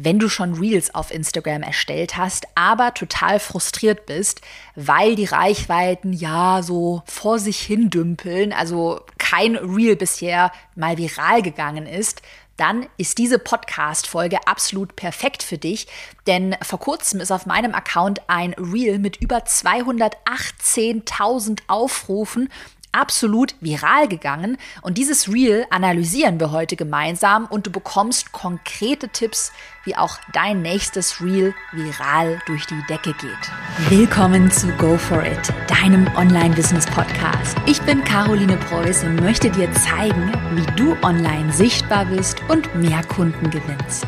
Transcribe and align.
wenn 0.00 0.20
du 0.20 0.28
schon 0.28 0.54
Reels 0.54 0.94
auf 0.94 1.10
Instagram 1.10 1.62
erstellt 1.62 2.16
hast, 2.16 2.46
aber 2.54 2.94
total 2.94 3.40
frustriert 3.40 4.06
bist, 4.06 4.40
weil 4.76 5.16
die 5.16 5.24
Reichweiten 5.24 6.12
ja 6.12 6.62
so 6.62 7.02
vor 7.04 7.40
sich 7.40 7.58
hin 7.58 7.90
dümpeln, 7.90 8.52
also 8.52 9.00
kein 9.18 9.56
Reel 9.56 9.96
bisher 9.96 10.52
mal 10.76 10.98
viral 10.98 11.42
gegangen 11.42 11.86
ist, 11.86 12.22
dann 12.56 12.86
ist 12.96 13.18
diese 13.18 13.40
Podcast-Folge 13.40 14.46
absolut 14.46 14.94
perfekt 14.96 15.42
für 15.42 15.58
dich, 15.58 15.88
denn 16.26 16.56
vor 16.62 16.78
kurzem 16.78 17.20
ist 17.20 17.32
auf 17.32 17.46
meinem 17.46 17.74
Account 17.74 18.22
ein 18.28 18.52
Reel 18.54 18.98
mit 18.98 19.16
über 19.16 19.38
218.000 19.38 21.60
Aufrufen 21.68 22.48
absolut 22.92 23.54
viral 23.60 24.08
gegangen 24.08 24.56
und 24.82 24.98
dieses 24.98 25.28
Reel 25.32 25.66
analysieren 25.70 26.40
wir 26.40 26.50
heute 26.50 26.76
gemeinsam 26.76 27.46
und 27.46 27.66
du 27.66 27.70
bekommst 27.70 28.32
konkrete 28.32 29.08
Tipps, 29.08 29.52
wie 29.84 29.96
auch 29.96 30.18
dein 30.32 30.62
nächstes 30.62 31.20
Reel 31.20 31.54
viral 31.72 32.40
durch 32.46 32.66
die 32.66 32.82
Decke 32.88 33.14
geht. 33.14 33.90
Willkommen 33.90 34.50
zu 34.50 34.68
Go 34.72 34.96
For 34.96 35.24
It, 35.24 35.52
deinem 35.66 36.06
Online-Business-Podcast. 36.16 37.56
Ich 37.66 37.80
bin 37.82 38.04
Caroline 38.04 38.56
Preuß 38.56 39.04
und 39.04 39.16
möchte 39.20 39.50
dir 39.50 39.72
zeigen, 39.72 40.32
wie 40.52 40.66
du 40.76 40.96
online 41.02 41.52
sichtbar 41.52 42.04
bist 42.04 42.42
und 42.48 42.74
mehr 42.74 43.02
Kunden 43.04 43.50
gewinnst 43.50 44.06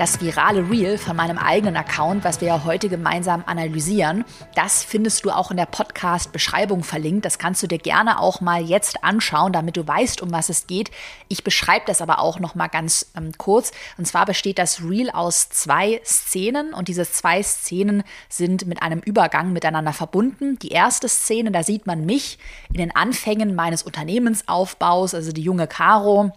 das 0.00 0.22
virale 0.22 0.70
Reel 0.70 0.96
von 0.96 1.14
meinem 1.14 1.36
eigenen 1.36 1.76
Account, 1.76 2.24
was 2.24 2.40
wir 2.40 2.48
ja 2.48 2.64
heute 2.64 2.88
gemeinsam 2.88 3.44
analysieren, 3.44 4.24
das 4.54 4.82
findest 4.82 5.26
du 5.26 5.30
auch 5.30 5.50
in 5.50 5.58
der 5.58 5.66
Podcast-Beschreibung 5.66 6.84
verlinkt. 6.84 7.26
Das 7.26 7.38
kannst 7.38 7.62
du 7.62 7.66
dir 7.66 7.76
gerne 7.76 8.18
auch 8.18 8.40
mal 8.40 8.62
jetzt 8.62 9.04
anschauen, 9.04 9.52
damit 9.52 9.76
du 9.76 9.86
weißt, 9.86 10.22
um 10.22 10.32
was 10.32 10.48
es 10.48 10.66
geht. 10.66 10.90
Ich 11.28 11.44
beschreibe 11.44 11.84
das 11.86 12.00
aber 12.00 12.18
auch 12.18 12.40
noch 12.40 12.54
mal 12.54 12.68
ganz 12.68 13.12
ähm, 13.14 13.32
kurz. 13.36 13.72
Und 13.98 14.06
zwar 14.06 14.24
besteht 14.24 14.58
das 14.58 14.82
Reel 14.82 15.10
aus 15.10 15.50
zwei 15.50 16.00
Szenen 16.02 16.72
und 16.72 16.88
diese 16.88 17.02
zwei 17.02 17.42
Szenen 17.42 18.02
sind 18.30 18.66
mit 18.66 18.82
einem 18.82 19.00
Übergang 19.00 19.52
miteinander 19.52 19.92
verbunden. 19.92 20.58
Die 20.60 20.70
erste 20.70 21.10
Szene, 21.10 21.50
da 21.50 21.62
sieht 21.62 21.86
man 21.86 22.06
mich 22.06 22.38
in 22.70 22.78
den 22.78 22.96
Anfängen 22.96 23.54
meines 23.54 23.82
Unternehmensaufbaus, 23.82 25.14
also 25.14 25.30
die 25.32 25.42
junge 25.42 25.66
Caro 25.66 26.32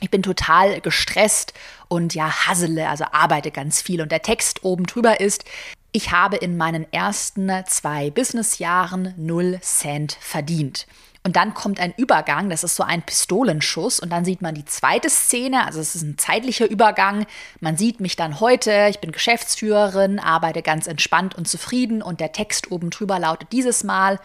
ich 0.00 0.10
bin 0.10 0.22
total 0.22 0.80
gestresst 0.80 1.54
und 1.88 2.14
ja, 2.14 2.46
hassele, 2.46 2.88
also 2.88 3.04
arbeite 3.12 3.50
ganz 3.50 3.82
viel. 3.82 4.00
Und 4.00 4.12
der 4.12 4.22
Text 4.22 4.64
oben 4.64 4.86
drüber 4.86 5.20
ist, 5.20 5.44
ich 5.92 6.12
habe 6.12 6.36
in 6.36 6.56
meinen 6.56 6.90
ersten 6.92 7.50
zwei 7.66 8.10
Businessjahren 8.10 9.14
null 9.16 9.58
Cent 9.62 10.16
verdient. 10.20 10.86
Und 11.24 11.36
dann 11.36 11.52
kommt 11.52 11.80
ein 11.80 11.92
Übergang, 11.96 12.48
das 12.48 12.64
ist 12.64 12.76
so 12.76 12.84
ein 12.84 13.02
Pistolenschuss. 13.02 14.00
Und 14.00 14.10
dann 14.10 14.24
sieht 14.24 14.40
man 14.40 14.54
die 14.54 14.64
zweite 14.64 15.10
Szene, 15.10 15.66
also 15.66 15.80
es 15.80 15.94
ist 15.94 16.02
ein 16.02 16.16
zeitlicher 16.16 16.70
Übergang. 16.70 17.26
Man 17.60 17.76
sieht 17.76 18.00
mich 18.00 18.16
dann 18.16 18.40
heute, 18.40 18.86
ich 18.88 19.00
bin 19.00 19.12
Geschäftsführerin, 19.12 20.20
arbeite 20.20 20.62
ganz 20.62 20.86
entspannt 20.86 21.34
und 21.34 21.48
zufrieden. 21.48 22.02
Und 22.02 22.20
der 22.20 22.32
Text 22.32 22.70
oben 22.70 22.90
drüber 22.90 23.18
lautet 23.18 23.52
dieses 23.52 23.82
Mal, 23.84 24.20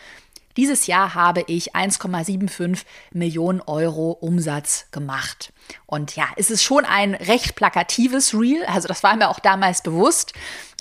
dieses 0.58 0.88
Jahr 0.88 1.16
habe 1.16 1.44
ich 1.48 1.76
1,75 1.76 2.84
Millionen 3.12 3.62
Euro 3.62 4.12
Umsatz 4.12 4.86
gemacht. 4.92 5.52
Und 5.86 6.16
ja, 6.16 6.26
es 6.36 6.52
ist 6.52 6.64
schon 6.64 6.86
ein 6.86 7.16
recht 7.16 7.56
plakatives 7.56 8.34
Reel, 8.34 8.64
also 8.66 8.88
das 8.88 9.04
war 9.04 9.16
mir 9.16 9.30
auch 9.30 9.40
damals 9.40 9.82
bewusst. 9.82 10.34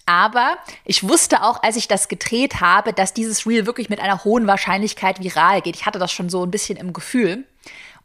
Aber 0.04 0.58
ich 0.84 1.08
wusste 1.08 1.42
auch, 1.42 1.62
als 1.62 1.76
ich 1.76 1.86
das 1.86 2.08
gedreht 2.08 2.60
habe, 2.60 2.92
dass 2.92 3.14
dieses 3.14 3.46
Reel 3.46 3.66
wirklich 3.66 3.88
mit 3.88 4.00
einer 4.00 4.24
hohen 4.24 4.46
Wahrscheinlichkeit 4.46 5.22
viral 5.22 5.62
geht. 5.62 5.76
Ich 5.76 5.86
hatte 5.86 6.00
das 6.00 6.10
schon 6.10 6.28
so 6.28 6.44
ein 6.44 6.50
bisschen 6.50 6.76
im 6.76 6.92
Gefühl. 6.92 7.44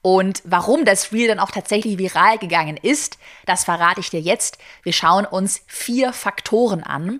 Und 0.03 0.41
warum 0.45 0.85
das 0.85 1.11
Reel 1.11 1.27
dann 1.27 1.39
auch 1.39 1.51
tatsächlich 1.51 1.97
viral 1.97 2.37
gegangen 2.37 2.77
ist, 2.77 3.17
das 3.45 3.63
verrate 3.63 3.99
ich 3.99 4.09
dir 4.09 4.21
jetzt. 4.21 4.57
Wir 4.83 4.93
schauen 4.93 5.25
uns 5.25 5.63
vier 5.65 6.13
Faktoren 6.13 6.83
an, 6.83 7.19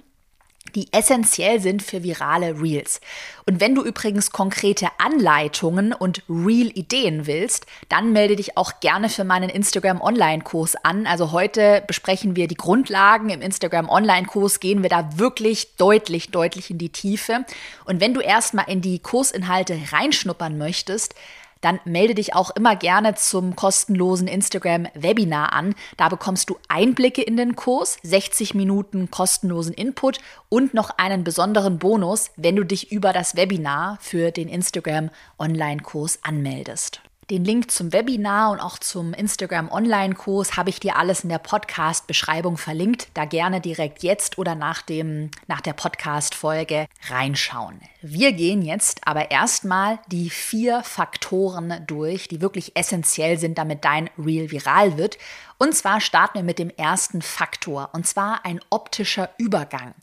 die 0.76 0.92
essentiell 0.92 1.60
sind 1.60 1.82
für 1.82 2.04
virale 2.04 2.62
Reels. 2.62 3.02
Und 3.46 3.60
wenn 3.60 3.76
du 3.76 3.84
übrigens 3.84 4.32
konkrete 4.32 4.88
Anleitungen 4.98 5.94
und 5.94 6.24
Reel-Ideen 6.28 7.28
willst, 7.28 7.66
dann 7.90 8.12
melde 8.12 8.36
dich 8.36 8.58
auch 8.58 8.80
gerne 8.80 9.10
für 9.10 9.24
meinen 9.24 9.50
Instagram 9.50 10.02
Online-Kurs 10.02 10.76
an. 10.84 11.08
Also 11.08 11.32
heute 11.32 11.84
besprechen 11.88 12.36
wir 12.36 12.48
die 12.48 12.56
Grundlagen. 12.56 13.30
Im 13.30 13.42
Instagram 13.42 13.90
Online-Kurs 13.90 14.60
gehen 14.60 14.84
wir 14.84 14.90
da 14.90 15.18
wirklich 15.18 15.76
deutlich, 15.78 16.32
deutlich 16.32 16.72
in 16.72 16.78
die 16.78 16.90
Tiefe. 16.90 17.46
Und 17.86 18.02
wenn 18.02 18.14
du 18.14 18.20
erstmal 18.20 18.70
in 18.70 18.82
die 18.82 19.00
Kursinhalte 19.00 19.78
reinschnuppern 19.92 20.58
möchtest, 20.58 21.16
dann 21.62 21.80
melde 21.86 22.16
dich 22.16 22.36
auch 22.36 22.52
immer 22.52 22.76
gerne 22.76 23.16
zum 23.16 23.56
kostenlosen 23.56 24.28
Instagram-Webinar 24.28 25.54
an. 25.54 25.76
Da 25.98 26.10
bekommst 26.10 26.50
du 26.50 26.58
Einblicke 26.68 27.22
in 27.22 27.38
den 27.38 27.56
Kurs, 27.56 27.98
60 28.04 28.54
Minuten 28.54 29.12
kostenlosen 29.12 29.74
Input 29.74 30.20
und 30.50 30.74
noch 30.74 30.92
einen 30.98 31.24
besonderen 31.24 31.80
Bonus, 31.80 32.32
wenn 32.36 32.56
du 32.56 32.64
dich 32.64 32.92
über 32.92 33.14
das 33.14 33.36
Webinar 33.36 33.98
für 34.02 34.32
den 34.32 34.50
Instagram-Online-Kurs 34.50 36.20
anmeldest. 36.24 37.02
Den 37.30 37.44
Link 37.44 37.72
zum 37.72 37.92
Webinar 37.92 38.52
und 38.52 38.62
auch 38.62 38.80
zum 38.80 39.14
Instagram 39.14 39.70
Online-Kurs 39.70 40.56
habe 40.56 40.70
ich 40.70 40.80
dir 40.80 40.96
alles 40.96 41.26
in 41.26 41.30
der 41.30 41.40
Podcast-Beschreibung 41.40 42.56
verlinkt. 42.56 43.10
Da 43.16 43.26
gerne 43.26 43.60
direkt 43.60 44.02
jetzt 44.02 44.38
oder 44.38 44.56
nach, 44.56 44.82
dem, 44.82 45.32
nach 45.46 45.60
der 45.60 45.74
Podcast-Folge 45.74 46.88
reinschauen. 47.10 47.82
Wir 48.10 48.32
gehen 48.32 48.62
jetzt 48.62 49.02
aber 49.06 49.32
erstmal 49.32 50.00
die 50.08 50.30
vier 50.30 50.82
Faktoren 50.84 51.84
durch, 51.88 52.30
die 52.30 52.40
wirklich 52.40 52.74
essentiell 52.78 53.38
sind, 53.38 53.58
damit 53.58 53.84
dein 53.84 54.10
Reel 54.18 54.50
viral 54.50 54.98
wird. 54.98 55.18
Und 55.60 55.76
zwar 55.76 56.00
starten 56.00 56.36
wir 56.36 56.44
mit 56.44 56.60
dem 56.60 56.70
ersten 56.70 57.24
Faktor, 57.24 57.90
und 57.94 58.06
zwar 58.06 58.46
ein 58.46 58.60
optischer 58.70 59.32
Übergang. 59.40 59.96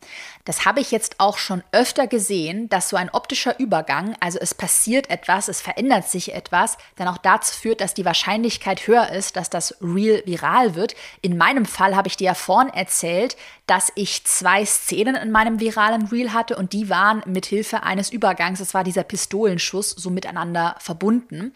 Das 0.45 0.65
habe 0.65 0.81
ich 0.81 0.91
jetzt 0.91 1.21
auch 1.21 1.39
schon 1.39 1.63
öfter 1.71 2.09
gesehen, 2.09 2.69
dass 2.69 2.89
so 2.89 2.97
ein 2.97 3.09
optischer 3.09 3.61
Übergang, 3.61 4.17
also 4.19 4.41
es 4.41 4.53
passiert 4.53 5.11
etwas, 5.11 5.47
es 5.47 5.61
verändert 5.61 6.09
sich 6.09 6.35
etwas, 6.35 6.77
dann 6.97 7.07
auch 7.07 7.19
dazu 7.19 7.55
führt, 7.55 7.81
dass 7.81 7.95
die 7.95 8.05
Wahrscheinlichkeit 8.05 8.89
höher 8.89 9.11
ist, 9.11 9.37
dass 9.37 9.49
das 9.49 9.77
Reel 9.81 10.25
viral 10.27 10.75
wird. 10.75 10.97
In 11.23 11.39
meinem 11.39 11.67
Fall 11.67 11.95
habe 11.95 12.09
ich 12.09 12.17
dir 12.17 12.27
ja 12.27 12.35
vorhin 12.35 12.75
erzählt, 12.75 13.37
dass 13.67 13.93
ich 13.95 14.25
zwei 14.25 14.65
Szenen 14.67 15.15
in 15.15 15.31
meinem 15.31 15.61
viralen 15.61 16.09
Reel 16.09 16.33
hatte 16.33 16.57
und 16.57 16.73
die 16.73 16.91
waren 16.91 17.23
mit 17.27 17.47
Hilfe 17.47 17.85
eines 17.95 18.11
Übergangs, 18.11 18.59
das 18.59 18.75
war 18.75 18.83
dieser 18.83 19.05
Pistolenschuss, 19.05 19.91
so 19.91 20.11
miteinander 20.11 20.75
verbunden. 20.81 21.53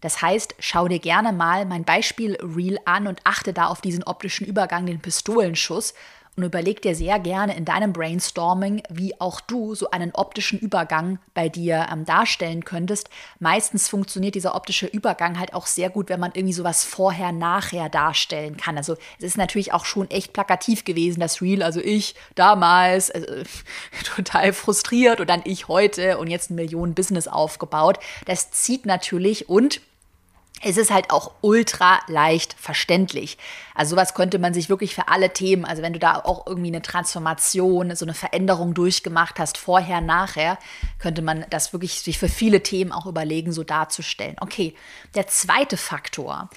Das 0.00 0.22
heißt, 0.22 0.54
schau 0.60 0.86
dir 0.86 1.00
gerne 1.00 1.32
mal 1.32 1.66
mein 1.66 1.84
Beispiel 1.84 2.36
Reel 2.40 2.78
an 2.84 3.08
und 3.08 3.20
achte 3.24 3.52
da 3.52 3.66
auf 3.66 3.80
diesen 3.80 4.04
optischen 4.04 4.46
Übergang, 4.46 4.86
den 4.86 5.00
Pistolenschuss 5.00 5.94
und 6.36 6.42
überleg 6.42 6.82
dir 6.82 6.94
sehr 6.96 7.18
gerne 7.18 7.56
in 7.56 7.64
deinem 7.64 7.92
Brainstorming, 7.92 8.82
wie 8.88 9.20
auch 9.20 9.40
du 9.40 9.74
so 9.74 9.90
einen 9.90 10.12
optischen 10.14 10.58
Übergang 10.58 11.18
bei 11.32 11.48
dir 11.48 11.86
ähm, 11.92 12.04
darstellen 12.04 12.64
könntest. 12.64 13.08
Meistens 13.38 13.88
funktioniert 13.88 14.34
dieser 14.34 14.54
optische 14.54 14.86
Übergang 14.86 15.38
halt 15.38 15.54
auch 15.54 15.66
sehr 15.66 15.90
gut, 15.90 16.08
wenn 16.08 16.20
man 16.20 16.32
irgendwie 16.34 16.54
sowas 16.54 16.84
vorher, 16.84 17.32
nachher 17.32 17.88
darstellen 17.88 18.56
kann. 18.56 18.76
Also 18.76 18.96
es 19.18 19.24
ist 19.24 19.36
natürlich 19.36 19.72
auch 19.72 19.84
schon 19.84 20.10
echt 20.10 20.32
plakativ 20.32 20.84
gewesen, 20.84 21.20
das 21.20 21.40
Reel. 21.40 21.62
Also 21.62 21.80
ich 21.80 22.14
damals 22.34 23.10
äh, 23.10 23.44
total 24.04 24.52
frustriert 24.52 25.20
und 25.20 25.30
dann 25.30 25.42
ich 25.44 25.68
heute 25.68 26.18
und 26.18 26.28
jetzt 26.28 26.50
ein 26.50 26.56
Millionen 26.56 26.94
Business 26.94 27.28
aufgebaut. 27.28 27.98
Das 28.26 28.50
zieht 28.50 28.86
natürlich 28.86 29.48
und 29.48 29.80
es 30.64 30.78
ist 30.78 30.90
halt 30.90 31.10
auch 31.10 31.32
ultra 31.42 32.00
leicht 32.08 32.54
verständlich. 32.58 33.36
Also 33.74 33.94
sowas 33.94 34.14
könnte 34.14 34.38
man 34.38 34.54
sich 34.54 34.70
wirklich 34.70 34.94
für 34.94 35.08
alle 35.08 35.30
Themen, 35.30 35.64
also 35.66 35.82
wenn 35.82 35.92
du 35.92 35.98
da 35.98 36.16
auch 36.16 36.46
irgendwie 36.46 36.68
eine 36.68 36.80
Transformation, 36.80 37.94
so 37.94 38.06
eine 38.06 38.14
Veränderung 38.14 38.72
durchgemacht 38.72 39.38
hast, 39.38 39.58
vorher, 39.58 40.00
nachher, 40.00 40.58
könnte 40.98 41.20
man 41.20 41.44
das 41.50 41.72
wirklich 41.74 42.00
sich 42.00 42.18
für 42.18 42.28
viele 42.28 42.62
Themen 42.62 42.92
auch 42.92 43.04
überlegen, 43.04 43.52
so 43.52 43.62
darzustellen. 43.62 44.36
Okay, 44.40 44.74
der 45.14 45.26
zweite 45.26 45.76
Faktor, 45.76 46.48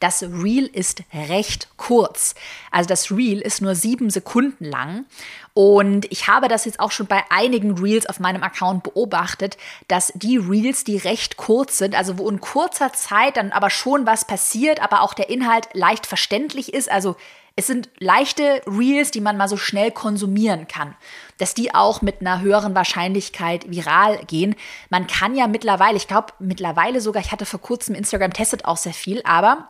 das 0.00 0.22
Reel 0.22 0.66
ist 0.66 1.02
recht 1.12 1.68
kurz. 1.76 2.34
Also 2.70 2.88
das 2.88 3.10
Reel 3.10 3.40
ist 3.40 3.62
nur 3.62 3.74
sieben 3.74 4.10
Sekunden 4.10 4.64
lang. 4.64 5.06
Und 5.54 6.10
ich 6.10 6.26
habe 6.26 6.48
das 6.48 6.64
jetzt 6.64 6.80
auch 6.80 6.90
schon 6.90 7.06
bei 7.06 7.22
einigen 7.30 7.78
Reels 7.78 8.06
auf 8.06 8.20
meinem 8.20 8.42
Account 8.42 8.82
beobachtet, 8.82 9.56
dass 9.88 10.12
die 10.14 10.36
Reels, 10.36 10.84
die 10.84 10.96
recht 10.96 11.36
kurz 11.36 11.78
sind, 11.78 11.94
also 11.94 12.18
wo 12.18 12.28
in 12.28 12.40
kurzer 12.40 12.92
Zeit 12.92 13.36
dann 13.36 13.52
aber 13.52 13.70
schon 13.70 14.04
was 14.04 14.26
passiert, 14.26 14.82
aber 14.82 15.02
auch 15.02 15.14
der 15.14 15.30
Inhalt 15.30 15.68
leicht 15.72 16.06
verständlich 16.06 16.74
ist, 16.74 16.90
also 16.90 17.16
es 17.56 17.68
sind 17.68 17.88
leichte 17.98 18.62
Reels, 18.66 19.12
die 19.12 19.20
man 19.20 19.36
mal 19.36 19.48
so 19.48 19.56
schnell 19.56 19.92
konsumieren 19.92 20.66
kann, 20.66 20.96
dass 21.38 21.54
die 21.54 21.72
auch 21.72 22.02
mit 22.02 22.20
einer 22.20 22.40
höheren 22.40 22.74
Wahrscheinlichkeit 22.74 23.70
viral 23.70 24.24
gehen. 24.24 24.56
Man 24.90 25.06
kann 25.06 25.36
ja 25.36 25.46
mittlerweile, 25.46 25.96
ich 25.96 26.08
glaube 26.08 26.32
mittlerweile 26.40 27.00
sogar, 27.00 27.22
ich 27.22 27.30
hatte 27.30 27.46
vor 27.46 27.60
kurzem 27.60 27.94
Instagram 27.94 28.32
testet 28.32 28.64
auch 28.64 28.76
sehr 28.76 28.92
viel, 28.92 29.22
aber 29.22 29.68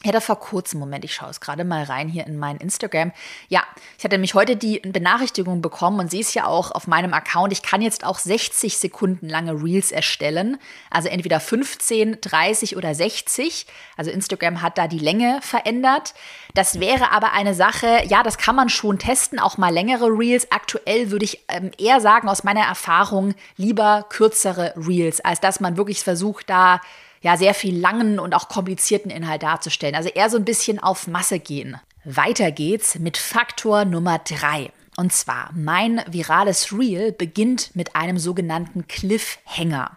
Ich 0.00 0.08
hatte 0.08 0.20
vor 0.20 0.38
kurzem, 0.38 0.78
Moment, 0.78 1.04
ich 1.04 1.12
schaue 1.12 1.30
es 1.30 1.40
gerade 1.40 1.64
mal 1.64 1.82
rein 1.82 2.08
hier 2.08 2.24
in 2.24 2.38
mein 2.38 2.58
Instagram. 2.58 3.10
Ja, 3.48 3.64
ich 3.98 4.04
hatte 4.04 4.14
nämlich 4.14 4.34
heute 4.34 4.54
die 4.54 4.78
Benachrichtigung 4.78 5.60
bekommen 5.60 5.98
und 5.98 6.08
sehe 6.08 6.20
es 6.20 6.34
ja 6.34 6.46
auch 6.46 6.70
auf 6.70 6.86
meinem 6.86 7.12
Account. 7.12 7.52
Ich 7.52 7.62
kann 7.62 7.82
jetzt 7.82 8.06
auch 8.06 8.20
60 8.20 8.78
Sekunden 8.78 9.28
lange 9.28 9.60
Reels 9.60 9.90
erstellen. 9.90 10.58
Also 10.88 11.08
entweder 11.08 11.40
15, 11.40 12.20
30 12.20 12.76
oder 12.76 12.94
60. 12.94 13.66
Also 13.96 14.12
Instagram 14.12 14.62
hat 14.62 14.78
da 14.78 14.86
die 14.86 15.00
Länge 15.00 15.40
verändert. 15.42 16.14
Das 16.54 16.78
wäre 16.78 17.10
aber 17.10 17.32
eine 17.32 17.54
Sache, 17.54 18.02
ja, 18.06 18.22
das 18.22 18.38
kann 18.38 18.54
man 18.54 18.68
schon 18.68 19.00
testen, 19.00 19.40
auch 19.40 19.58
mal 19.58 19.74
längere 19.74 20.06
Reels. 20.06 20.52
Aktuell 20.52 21.10
würde 21.10 21.24
ich 21.24 21.44
ähm, 21.48 21.72
eher 21.76 22.00
sagen, 22.00 22.28
aus 22.28 22.44
meiner 22.44 22.62
Erfahrung, 22.62 23.34
lieber 23.56 24.06
kürzere 24.08 24.74
Reels, 24.76 25.20
als 25.20 25.40
dass 25.40 25.58
man 25.58 25.76
wirklich 25.76 26.04
versucht, 26.04 26.48
da 26.48 26.80
ja 27.20 27.36
sehr 27.36 27.54
viel 27.54 27.78
langen 27.78 28.18
und 28.18 28.34
auch 28.34 28.48
komplizierten 28.48 29.10
Inhalt 29.10 29.42
darzustellen. 29.42 29.94
Also 29.94 30.08
eher 30.08 30.30
so 30.30 30.36
ein 30.36 30.44
bisschen 30.44 30.78
auf 30.78 31.06
Masse 31.06 31.38
gehen. 31.38 31.80
Weiter 32.04 32.52
geht's 32.52 32.98
mit 32.98 33.16
Faktor 33.16 33.84
Nummer 33.84 34.18
drei. 34.18 34.72
Und 34.96 35.12
zwar, 35.12 35.50
mein 35.54 36.02
virales 36.08 36.72
Reel 36.72 37.12
beginnt 37.12 37.76
mit 37.76 37.94
einem 37.94 38.18
sogenannten 38.18 38.88
Cliffhanger. 38.88 39.96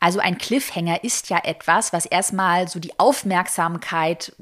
Also 0.00 0.20
ein 0.20 0.38
Cliffhanger 0.38 1.02
ist 1.04 1.28
ja 1.28 1.38
etwas, 1.42 1.92
was 1.92 2.06
erstmal 2.06 2.68
so 2.68 2.78
die 2.78 2.98
Aufmerksamkeit 2.98 4.32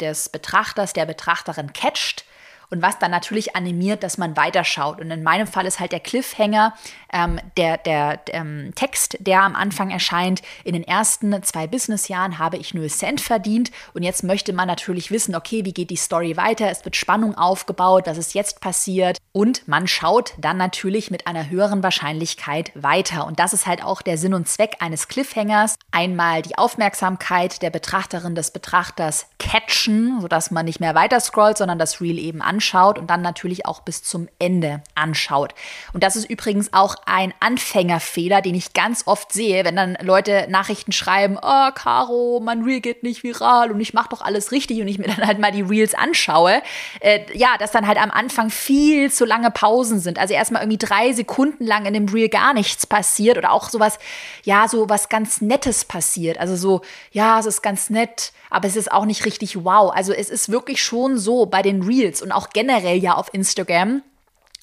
des 0.00 0.28
Betrachters, 0.28 0.92
der 0.92 1.06
Betrachterin 1.06 1.72
catcht 1.72 2.24
und 2.70 2.82
was 2.82 2.98
dann 2.98 3.10
natürlich 3.10 3.56
animiert, 3.56 4.02
dass 4.02 4.18
man 4.18 4.36
weiterschaut. 4.36 5.00
Und 5.00 5.10
in 5.10 5.22
meinem 5.22 5.46
Fall 5.46 5.66
ist 5.66 5.80
halt 5.80 5.92
der 5.92 6.00
Cliffhanger 6.00 6.74
ähm, 7.12 7.40
der, 7.56 7.78
der, 7.78 8.20
ähm, 8.28 8.72
Text, 8.74 9.16
der 9.20 9.42
am 9.42 9.54
Anfang 9.54 9.90
erscheint. 9.90 10.42
In 10.64 10.74
den 10.74 10.84
ersten 10.84 11.42
zwei 11.42 11.66
Businessjahren 11.66 12.38
habe 12.38 12.56
ich 12.56 12.74
nur 12.74 12.88
Cent 12.88 13.20
verdient 13.20 13.70
und 13.94 14.02
jetzt 14.02 14.22
möchte 14.22 14.52
man 14.52 14.68
natürlich 14.68 15.10
wissen, 15.10 15.34
okay, 15.34 15.64
wie 15.64 15.72
geht 15.72 15.90
die 15.90 15.96
Story 15.96 16.36
weiter? 16.36 16.70
Es 16.70 16.84
wird 16.84 16.96
Spannung 16.96 17.36
aufgebaut, 17.36 18.04
was 18.06 18.18
ist 18.18 18.34
jetzt 18.34 18.60
passiert? 18.60 19.18
Und 19.32 19.68
man 19.68 19.86
schaut 19.86 20.34
dann 20.38 20.56
natürlich 20.56 21.10
mit 21.10 21.26
einer 21.26 21.50
höheren 21.50 21.82
Wahrscheinlichkeit 21.82 22.72
weiter. 22.74 23.26
Und 23.26 23.38
das 23.38 23.52
ist 23.52 23.66
halt 23.66 23.84
auch 23.84 24.02
der 24.02 24.18
Sinn 24.18 24.34
und 24.34 24.48
Zweck 24.48 24.76
eines 24.80 25.08
Cliffhangers. 25.08 25.76
Einmal 25.90 26.42
die 26.42 26.56
Aufmerksamkeit 26.58 27.62
der 27.62 27.70
Betrachterin 27.70 28.34
des 28.34 28.50
Betrachters 28.50 29.26
catchen, 29.38 30.20
sodass 30.20 30.50
man 30.50 30.64
nicht 30.64 30.80
mehr 30.80 30.94
weiter 30.94 31.20
scrollt, 31.20 31.58
sondern 31.58 31.78
das 31.78 32.00
Reel 32.00 32.18
eben 32.18 32.40
anschaut 32.56 32.98
und 32.98 33.08
dann 33.08 33.20
natürlich 33.20 33.66
auch 33.66 33.80
bis 33.80 34.02
zum 34.02 34.28
Ende 34.38 34.82
anschaut. 34.94 35.54
Und 35.92 36.02
das 36.02 36.16
ist 36.16 36.30
übrigens 36.30 36.72
auch 36.72 36.96
ein 37.04 37.34
Anfängerfehler, 37.40 38.40
den 38.40 38.54
ich 38.54 38.72
ganz 38.72 39.02
oft 39.06 39.30
sehe, 39.30 39.64
wenn 39.64 39.76
dann 39.76 39.98
Leute 40.00 40.46
Nachrichten 40.48 40.92
schreiben, 40.92 41.36
oh, 41.36 41.70
Caro, 41.74 42.40
mein 42.42 42.62
Reel 42.62 42.80
geht 42.80 43.02
nicht 43.02 43.22
viral 43.22 43.70
und 43.70 43.80
ich 43.80 43.92
mache 43.92 44.08
doch 44.08 44.22
alles 44.22 44.52
richtig 44.52 44.80
und 44.80 44.88
ich 44.88 44.98
mir 44.98 45.06
dann 45.16 45.26
halt 45.26 45.38
mal 45.38 45.52
die 45.52 45.62
Reels 45.62 45.94
anschaue. 45.94 46.62
Äh, 47.00 47.20
ja, 47.34 47.58
dass 47.58 47.72
dann 47.72 47.86
halt 47.86 48.00
am 48.00 48.10
Anfang 48.10 48.48
viel 48.48 49.12
zu 49.12 49.26
lange 49.26 49.50
Pausen 49.50 50.00
sind. 50.00 50.18
Also 50.18 50.32
erstmal 50.32 50.62
irgendwie 50.62 50.78
drei 50.78 51.12
Sekunden 51.12 51.66
lang 51.66 51.84
in 51.84 51.92
dem 51.92 52.08
Reel 52.08 52.30
gar 52.30 52.54
nichts 52.54 52.86
passiert 52.86 53.36
oder 53.36 53.52
auch 53.52 53.68
sowas, 53.68 53.98
ja, 54.44 54.66
so 54.66 54.88
was 54.88 55.10
ganz 55.10 55.42
Nettes 55.42 55.84
passiert. 55.84 56.38
Also 56.38 56.56
so, 56.56 56.80
ja, 57.12 57.38
es 57.38 57.44
ist 57.44 57.62
ganz 57.62 57.90
nett, 57.90 58.32
aber 58.48 58.66
es 58.66 58.76
ist 58.76 58.90
auch 58.90 59.04
nicht 59.04 59.26
richtig 59.26 59.64
wow. 59.64 59.92
Also 59.94 60.14
es 60.14 60.30
ist 60.30 60.48
wirklich 60.50 60.82
schon 60.82 61.18
so 61.18 61.44
bei 61.44 61.60
den 61.60 61.82
Reels 61.82 62.22
und 62.22 62.32
auch 62.32 62.45
generell 62.52 62.98
ja 62.98 63.14
auf 63.14 63.32
Instagram. 63.32 64.02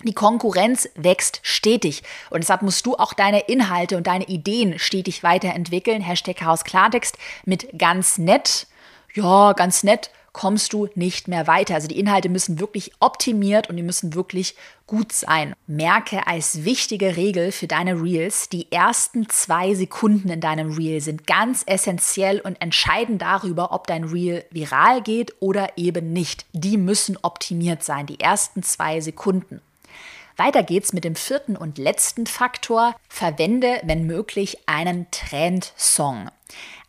Die 0.03 0.13
Konkurrenz 0.13 0.89
wächst 0.95 1.39
stetig 1.44 2.03
und 2.30 2.41
deshalb 2.41 2.62
musst 2.62 2.85
du 2.85 2.95
auch 2.95 3.13
deine 3.13 3.41
Inhalte 3.41 3.95
und 3.95 4.07
deine 4.07 4.25
Ideen 4.25 4.77
stetig 4.80 5.24
weiterentwickeln. 5.24 6.01
Hashtag 6.01 6.38
Chaos 6.38 6.63
Klartext 6.63 7.18
mit 7.45 7.68
ganz 7.77 8.18
nett. 8.18 8.68
Ja, 9.13 9.53
ganz 9.53 9.83
nett 9.83 10.09
kommst 10.33 10.74
du 10.74 10.89
nicht 10.95 11.27
mehr 11.27 11.47
weiter. 11.47 11.75
Also 11.75 11.88
die 11.88 12.00
Inhalte 12.00 12.27
müssen 12.27 12.59
wirklich 12.59 12.91
optimiert 13.00 13.69
und 13.69 13.77
die 13.77 13.83
müssen 13.83 14.15
wirklich 14.15 14.56
gut 14.88 15.13
sein. 15.13 15.53
Merke 15.68 16.27
als 16.27 16.65
wichtige 16.65 17.15
Regel 17.15 17.51
für 17.51 17.68
deine 17.68 18.01
Reels, 18.01 18.50
die 18.50 18.71
ersten 18.71 19.30
zwei 19.30 19.75
Sekunden 19.75 20.30
in 20.30 20.41
deinem 20.41 20.74
Reel 20.74 21.00
sind 21.00 21.25
ganz 21.27 21.63
essentiell 21.65 22.41
und 22.41 22.59
entscheiden 22.62 23.19
darüber, 23.19 23.71
ob 23.71 23.88
dein 23.88 24.03
Reel 24.03 24.44
viral 24.51 25.01
geht 25.01 25.33
oder 25.39 25.77
eben 25.77 26.12
nicht. 26.12 26.45
Die 26.51 26.77
müssen 26.77 27.18
optimiert 27.21 27.83
sein, 27.83 28.07
die 28.07 28.19
ersten 28.19 28.63
zwei 28.63 29.00
Sekunden. 29.00 29.62
Weiter 30.38 30.63
geht's 30.63 30.94
mit 30.94 31.03
dem 31.03 31.15
vierten 31.15 31.56
und 31.56 31.77
letzten 31.77 32.25
Faktor. 32.25 32.95
Verwende, 33.07 33.81
wenn 33.83 34.06
möglich, 34.06 34.57
einen 34.65 35.07
Trendsong. 35.12 36.30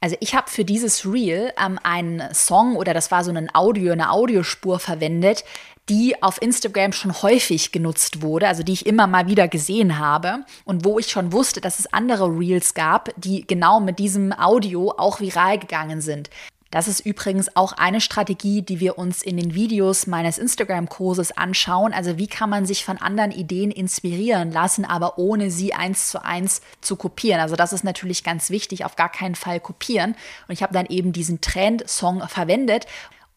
Also 0.00 0.17
ich 0.20 0.35
habe 0.35 0.50
für 0.50 0.64
dieses 0.64 1.06
Reel 1.06 1.52
ähm, 1.58 1.79
einen 1.82 2.23
Song 2.35 2.76
oder 2.76 2.93
das 2.93 3.11
war 3.11 3.25
so 3.25 3.32
ein 3.32 3.55
Audio, 3.55 3.93
eine 3.93 4.11
Audiospur 4.11 4.79
verwendet, 4.79 5.44
die 5.88 6.23
auf 6.23 6.41
Instagram 6.41 6.93
schon 6.93 7.23
häufig 7.23 7.73
genutzt 7.73 8.23
wurde, 8.23 8.49
also 8.49 8.62
die 8.62 8.73
ich 8.73 8.87
immer 8.87 9.06
mal 9.06 9.26
wieder 9.26 9.49
gesehen 9.49 9.99
habe 9.99 10.44
und 10.64 10.85
wo 10.85 10.99
ich 10.99 11.08
schon 11.08 11.32
wusste, 11.32 11.61
dass 11.61 11.79
es 11.79 11.93
andere 11.93 12.26
Reels 12.26 12.75
gab, 12.75 13.11
die 13.17 13.47
genau 13.47 13.81
mit 13.81 13.99
diesem 13.99 14.32
Audio 14.32 14.94
auch 14.97 15.20
viral 15.20 15.58
gegangen 15.58 16.00
sind. 16.00 16.31
Das 16.75 16.88
ist 16.88 17.06
übrigens 17.06 17.55
auch 17.55 17.73
eine 17.73 18.00
Strategie, 18.00 18.61
die 18.62 18.81
wir 18.81 18.99
uns 18.99 19.23
in 19.23 19.37
den 19.37 19.55
Videos 19.55 20.09
meines 20.09 20.38
Instagram-Kurses 20.38 21.31
anschauen. 21.31 21.93
Also 21.93 22.19
wie 22.19 22.26
kann 22.26 22.50
man 22.50 22.67
sich 22.67 22.85
von 22.85 22.99
anderen 22.99 23.31
Ideen 23.31 23.71
inspirieren 23.71 24.50
lassen, 24.50 24.85
aber 24.85 25.17
ohne 25.17 25.53
sie 25.53 25.73
eins 25.73 26.09
zu 26.09 26.25
eins 26.25 26.62
zu 26.81 26.97
kopieren. 26.97 27.41
Also 27.41 27.55
das 27.55 27.73
ist 27.73 27.85
natürlich 27.85 28.25
ganz 28.25 28.50
wichtig, 28.50 28.85
auf 28.85 28.97
gar 28.97 29.09
keinen 29.09 29.37
Fall 29.37 29.61
kopieren. 29.61 30.17
Und 30.49 30.55
ich 30.55 30.65
habe 30.65 30.75
dann 30.75 30.87
eben 30.87 31.12
diesen 31.12 31.41
Trend-Song 31.41 32.26
verwendet. 32.26 32.87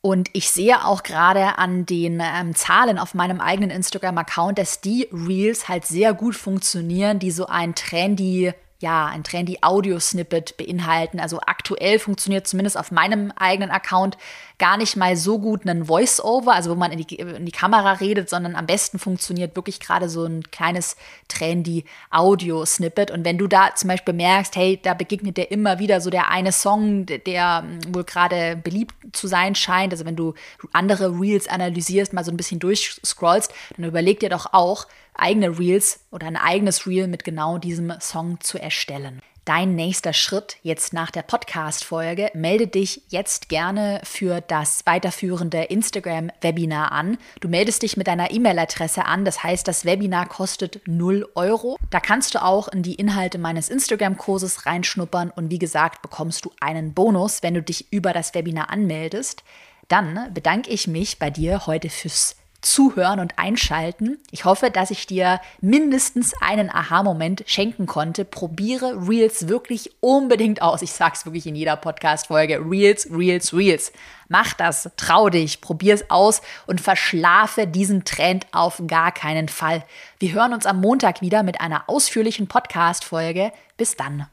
Und 0.01 0.29
ich 0.33 0.49
sehe 0.49 0.83
auch 0.83 1.03
gerade 1.03 1.59
an 1.59 1.85
den 1.85 2.19
ähm, 2.19 2.55
Zahlen 2.55 2.97
auf 2.97 3.13
meinem 3.13 3.39
eigenen 3.39 3.69
Instagram-Account, 3.69 4.57
dass 4.57 4.81
die 4.81 5.09
Reels 5.11 5.69
halt 5.69 5.85
sehr 5.85 6.15
gut 6.15 6.35
funktionieren, 6.35 7.19
die 7.19 7.29
so 7.29 7.45
ein 7.45 7.75
trendy 7.75 8.55
ja, 8.79 9.07
ein 9.07 9.23
trendy 9.23 9.57
Audio-Snippet 9.61 10.55
beinhalten. 10.57 11.19
Also 11.19 11.39
aktuell 11.39 11.97
funktioniert 11.97 12.47
zumindest 12.47 12.77
auf 12.77 12.91
meinem 12.91 13.31
eigenen 13.31 13.71
Account 13.71 14.17
gar 14.59 14.77
nicht 14.77 14.95
mal 14.95 15.15
so 15.15 15.39
gut 15.39 15.65
ein 15.65 15.85
Voice-Over, 15.85 16.53
also 16.53 16.71
wo 16.71 16.75
man 16.75 16.91
in 16.91 16.99
die, 16.99 17.15
in 17.15 17.45
die 17.45 17.51
Kamera 17.51 17.93
redet, 17.93 18.29
sondern 18.29 18.55
am 18.55 18.67
besten 18.67 18.99
funktioniert 18.99 19.55
wirklich 19.55 19.79
gerade 19.79 20.09
so 20.09 20.25
ein 20.25 20.43
kleines 20.43 20.95
trendy 21.27 21.85
Audio-Snippet. 22.11 23.09
Und 23.09 23.25
wenn 23.25 23.37
du 23.37 23.47
da 23.47 23.73
zum 23.75 23.87
Beispiel 23.87 24.13
merkst, 24.13 24.55
hey, 24.55 24.79
da 24.81 24.93
begegnet 24.93 25.37
dir 25.37 25.51
immer 25.51 25.79
wieder 25.79 25.99
so 25.99 26.09
der 26.09 26.29
eine 26.29 26.51
Song, 26.51 27.05
der 27.05 27.63
hm, 27.63 27.95
wohl 27.95 28.03
gerade 28.03 28.55
beliebt 28.55 28.93
zu 29.11 29.27
sein 29.27 29.55
scheint, 29.55 29.91
also 29.91 30.05
wenn 30.05 30.15
du 30.15 30.35
andere 30.71 31.19
Reels 31.19 31.47
analysierst, 31.47 32.13
mal 32.13 32.23
so 32.23 32.31
ein 32.31 32.37
bisschen 32.37 32.59
durchscrollst, 32.59 33.51
dann 33.75 33.85
überleg 33.85 34.19
dir 34.19 34.29
doch 34.29 34.53
auch, 34.53 34.85
eigene 35.17 35.57
Reels 35.57 36.01
oder 36.11 36.27
ein 36.27 36.37
eigenes 36.37 36.87
Reel 36.87 37.07
mit 37.07 37.23
genau 37.23 37.57
diesem 37.57 37.93
Song 37.99 38.39
zu 38.39 38.59
erstellen 38.67 39.21
dein 39.47 39.75
nächster 39.75 40.11
Schritt 40.11 40.57
jetzt 40.61 40.91
nach 40.91 41.09
der 41.09 41.21
Podcast-Folge. 41.21 42.31
Melde 42.33 42.67
dich 42.67 43.01
jetzt 43.07 43.47
gerne 43.47 44.01
für 44.03 44.41
das 44.41 44.85
weiterführende 44.85 45.63
Instagram-Webinar 45.63 46.91
an. 46.91 47.17
Du 47.39 47.47
meldest 47.47 47.81
dich 47.81 47.95
mit 47.95 48.07
deiner 48.07 48.29
E-Mail-Adresse 48.29 49.05
an. 49.05 49.23
Das 49.23 49.43
heißt, 49.43 49.65
das 49.65 49.85
Webinar 49.85 50.27
kostet 50.27 50.81
0 50.85 51.29
Euro. 51.35 51.77
Da 51.89 52.01
kannst 52.01 52.35
du 52.35 52.43
auch 52.43 52.67
in 52.67 52.83
die 52.83 52.95
Inhalte 52.95 53.37
meines 53.37 53.69
Instagram-Kurses 53.69 54.65
reinschnuppern 54.65 55.31
und 55.33 55.49
wie 55.49 55.59
gesagt, 55.59 56.01
bekommst 56.01 56.43
du 56.43 56.51
einen 56.59 56.93
Bonus, 56.93 57.41
wenn 57.41 57.53
du 57.53 57.63
dich 57.63 57.91
über 57.93 58.11
das 58.11 58.33
Webinar 58.33 58.69
anmeldest. 58.69 59.45
Dann 59.87 60.33
bedanke 60.33 60.69
ich 60.71 60.87
mich 60.87 61.19
bei 61.19 61.29
dir 61.29 61.65
heute 61.67 61.89
fürs 61.89 62.35
Zuhören 62.67 63.21
und 63.21 63.39
Einschalten. 63.39 64.19
Ich 64.29 64.43
hoffe, 64.43 64.69
dass 64.69 64.91
ich 64.91 65.07
dir 65.07 65.39
mindestens 65.61 66.33
einen 66.41 66.69
Aha-Moment 66.69 67.45
schenken 67.47 67.85
konnte. 67.85 68.25
Probiere 68.25 69.07
Reels 69.07 69.47
wirklich 69.47 69.91
unbedingt 70.01 70.61
aus. 70.61 70.81
Ich 70.81 70.91
sage 70.91 71.13
es 71.15 71.25
wirklich 71.25 71.47
in 71.47 71.55
jeder 71.55 71.77
Podcast-Folge. 71.77 72.59
Reels, 72.59 73.07
Reels, 73.09 73.53
Reels. 73.53 73.93
Mach 74.27 74.53
das, 74.53 74.89
trau 74.97 75.29
dich, 75.29 75.61
probier 75.61 75.93
es 75.93 76.09
aus 76.11 76.41
und 76.65 76.81
verschlafe 76.81 77.67
diesen 77.67 78.03
Trend 78.03 78.45
auf 78.51 78.81
gar 78.85 79.13
keinen 79.13 79.47
Fall. 79.47 79.85
Wir 80.19 80.33
hören 80.33 80.53
uns 80.53 80.65
am 80.65 80.81
Montag 80.81 81.21
wieder 81.21 81.43
mit 81.43 81.61
einer 81.61 81.85
ausführlichen 81.87 82.47
Podcast-Folge. 82.47 83.53
Bis 83.77 83.95
dann. 83.95 84.27